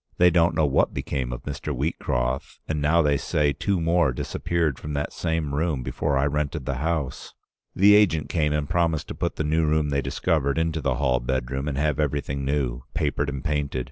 They 0.17 0.31
don't 0.31 0.55
know 0.55 0.65
what 0.65 0.95
became 0.95 1.31
of 1.31 1.43
Mr. 1.43 1.71
Wheatcroft, 1.77 2.57
and 2.67 2.81
now 2.81 3.03
they 3.03 3.17
say 3.17 3.53
two 3.53 3.79
more 3.79 4.11
disappeared 4.11 4.79
from 4.79 4.93
that 4.93 5.13
same 5.13 5.53
room 5.53 5.83
before 5.83 6.17
I 6.17 6.25
rented 6.25 6.65
the 6.65 6.77
house. 6.77 7.35
The 7.75 7.93
agent 7.93 8.27
came 8.27 8.51
and 8.51 8.67
promised 8.67 9.07
to 9.09 9.13
put 9.13 9.35
the 9.35 9.43
new 9.43 9.63
room 9.67 9.89
they 9.91 10.01
discovered 10.01 10.57
into 10.57 10.81
the 10.81 10.95
hall 10.95 11.19
bedroom 11.19 11.67
and 11.67 11.77
have 11.77 11.99
everything 11.99 12.43
new— 12.43 12.81
papered 12.95 13.29
and 13.29 13.43
painted. 13.45 13.79